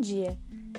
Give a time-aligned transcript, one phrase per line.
[0.00, 0.38] Bom dia!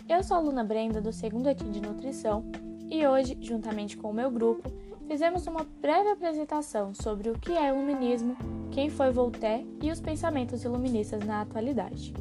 [0.10, 2.44] Eu sou a aluna Brenda do segundo aqui de Nutrição
[2.90, 4.68] e hoje, juntamente com o meu grupo,
[5.08, 8.36] fizemos uma breve apresentação sobre o que é iluminismo,
[8.72, 12.16] quem foi Voltaire e os pensamentos iluministas na atualidade.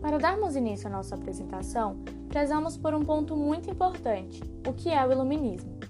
[0.00, 1.98] Para darmos início à nossa apresentação,
[2.30, 5.80] prezamos por um ponto muito importante: o que é o iluminismo.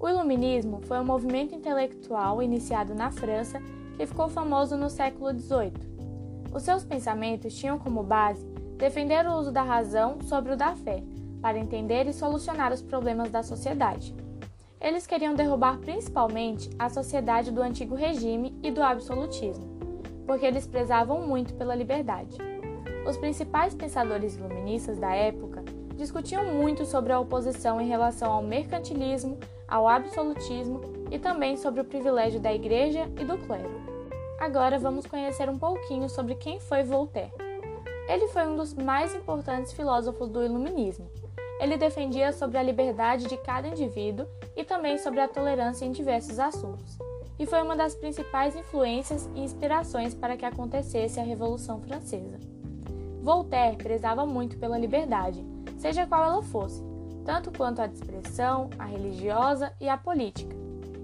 [0.00, 3.60] O iluminismo foi um movimento intelectual iniciado na França
[3.98, 5.92] que ficou famoso no século XVIII.
[6.54, 8.51] Os seus pensamentos tinham como base
[8.82, 11.04] defender o uso da razão sobre o da fé,
[11.40, 14.12] para entender e solucionar os problemas da sociedade.
[14.80, 19.78] Eles queriam derrubar principalmente a sociedade do antigo regime e do absolutismo,
[20.26, 22.36] porque eles prezavam muito pela liberdade.
[23.08, 25.62] Os principais pensadores iluministas da época
[25.96, 29.38] discutiam muito sobre a oposição em relação ao mercantilismo,
[29.68, 33.80] ao absolutismo e também sobre o privilégio da igreja e do clero.
[34.40, 37.51] Agora vamos conhecer um pouquinho sobre quem foi Voltaire.
[38.08, 41.08] Ele foi um dos mais importantes filósofos do Iluminismo.
[41.60, 46.38] Ele defendia sobre a liberdade de cada indivíduo e também sobre a tolerância em diversos
[46.38, 46.98] assuntos.
[47.38, 52.38] E foi uma das principais influências e inspirações para que acontecesse a Revolução Francesa.
[53.22, 55.44] Voltaire prezava muito pela liberdade,
[55.78, 56.82] seja qual ela fosse,
[57.24, 60.56] tanto quanto a de expressão, a religiosa e a política.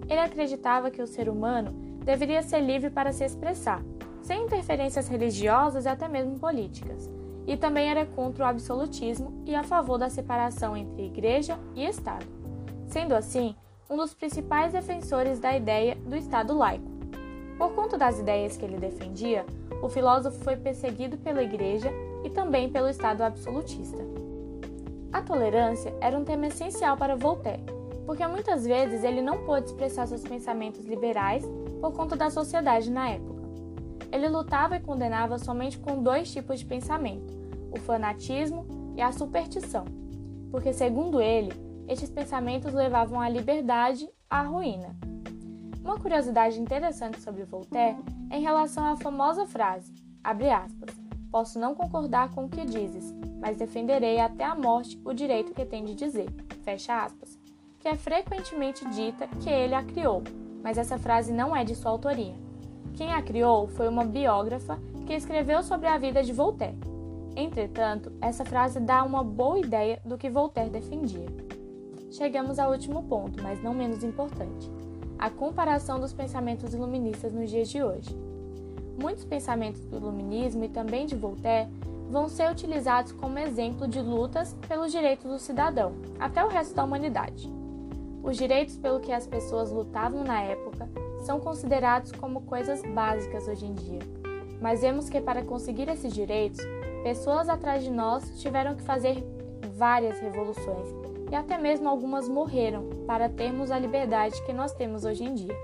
[0.09, 1.71] Ele acreditava que o ser humano
[2.05, 3.83] deveria ser livre para se expressar,
[4.29, 7.11] sem interferências religiosas e até mesmo políticas,
[7.47, 12.27] e também era contra o absolutismo e a favor da separação entre igreja e Estado,
[12.89, 13.57] sendo assim
[13.89, 16.85] um dos principais defensores da ideia do Estado laico.
[17.57, 19.47] Por conta das ideias que ele defendia,
[19.83, 21.91] o filósofo foi perseguido pela igreja
[22.23, 24.05] e também pelo Estado absolutista.
[25.11, 27.65] A tolerância era um tema essencial para Voltaire,
[28.05, 31.47] porque muitas vezes ele não pôde expressar seus pensamentos liberais
[31.81, 33.38] por conta da sociedade na época.
[34.11, 37.33] Ele lutava e condenava somente com dois tipos de pensamento:
[37.71, 39.85] o fanatismo e a superstição,
[40.51, 41.53] porque, segundo ele,
[41.87, 44.97] estes pensamentos levavam à liberdade à ruína.
[45.83, 47.99] Uma curiosidade interessante sobre Voltaire
[48.31, 50.95] é em relação à famosa frase, aspas,
[51.31, 55.65] posso não concordar com o que dizes, mas defenderei até a morte o direito que
[55.65, 56.29] tem de dizer,
[56.63, 57.39] fecha aspas,
[57.79, 60.23] que é frequentemente dita que ele a criou,
[60.63, 62.48] mas essa frase não é de sua autoria.
[62.99, 64.77] Quem a criou foi uma biógrafa
[65.07, 66.77] que escreveu sobre a vida de Voltaire.
[67.37, 71.29] Entretanto, essa frase dá uma boa ideia do que Voltaire defendia.
[72.11, 74.69] Chegamos ao último ponto, mas não menos importante:
[75.17, 78.11] a comparação dos pensamentos iluministas nos dias de hoje.
[79.01, 81.71] Muitos pensamentos do iluminismo e também de Voltaire
[82.11, 86.83] vão ser utilizados como exemplo de lutas pelos direitos do cidadão, até o resto da
[86.83, 87.49] humanidade.
[88.25, 90.89] Os direitos pelo que as pessoas lutavam na época
[91.21, 94.01] são considerados como coisas básicas hoje em dia.
[94.61, 96.61] Mas vemos que para conseguir esses direitos,
[97.03, 99.25] pessoas atrás de nós tiveram que fazer
[99.77, 100.89] várias revoluções
[101.31, 105.57] e até mesmo algumas morreram para termos a liberdade que nós temos hoje em dia.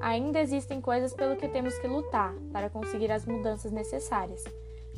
[0.00, 4.44] Ainda existem coisas pelo que temos que lutar para conseguir as mudanças necessárias,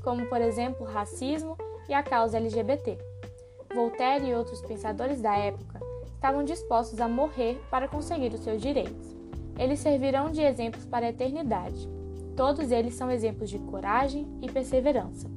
[0.02, 1.56] como por exemplo o racismo
[1.88, 2.98] e a causa LGBT.
[3.74, 5.80] Voltaire e outros pensadores da época
[6.14, 9.17] estavam dispostos a morrer para conseguir os seus direitos.
[9.58, 11.88] Eles servirão de exemplos para a eternidade.
[12.36, 15.28] Todos eles são exemplos de coragem e perseverança.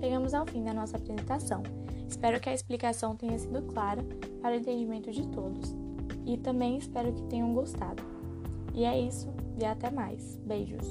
[0.00, 1.62] Chegamos ao fim da nossa apresentação.
[2.08, 4.04] Espero que a explicação tenha sido clara
[4.42, 5.74] para o entendimento de todos.
[6.26, 8.02] E também espero que tenham gostado.
[8.74, 10.36] E é isso, e até mais.
[10.44, 10.88] Beijos!